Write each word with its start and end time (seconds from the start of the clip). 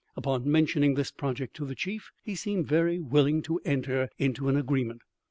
Upon 0.17 0.51
mentioning 0.51 0.95
this 0.95 1.11
project 1.11 1.55
to 1.57 1.65
the 1.67 1.75
chief 1.75 2.09
he 2.23 2.33
seemed 2.33 2.65
very 2.65 2.97
willing 2.99 3.43
to 3.43 3.61
enter 3.65 4.09
into 4.17 4.49
an 4.49 4.57
agreement. 4.57 5.03